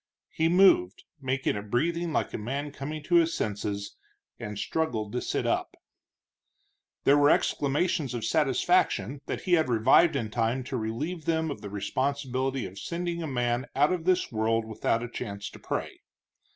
He 0.31 0.49
moved, 0.49 1.03
making 1.21 1.55
a 1.55 1.61
breathing 1.61 2.11
like 2.11 2.33
a 2.33 2.37
man 2.39 2.71
coming 2.71 3.03
to 3.03 3.17
his 3.17 3.35
senses, 3.35 3.97
and 4.39 4.57
struggled 4.57 5.11
to 5.11 5.21
sit 5.21 5.45
up. 5.45 5.77
There 7.03 7.19
were 7.19 7.29
exclamations 7.29 8.15
of 8.15 8.25
satisfaction 8.25 9.21
that 9.27 9.41
he 9.41 9.53
had 9.53 9.69
revived 9.69 10.15
in 10.15 10.31
time 10.31 10.63
to 10.63 10.75
relieve 10.75 11.25
them 11.25 11.51
of 11.51 11.61
the 11.61 11.69
responsibility 11.69 12.65
of 12.65 12.79
sending 12.79 13.21
a 13.21 13.27
man 13.27 13.67
out 13.75 13.93
of 13.93 14.05
the 14.05 14.19
world 14.31 14.65
without 14.65 15.03
a 15.03 15.07
chance 15.07 15.51
to 15.51 15.59
pray. 15.59 15.99